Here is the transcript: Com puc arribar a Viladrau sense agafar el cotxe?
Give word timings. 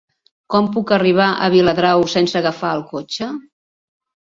Com 0.53 0.69
puc 0.77 0.93
arribar 0.97 1.27
a 1.33 1.51
Viladrau 1.57 2.07
sense 2.15 2.41
agafar 2.41 2.73
el 2.81 2.85
cotxe? 2.97 3.31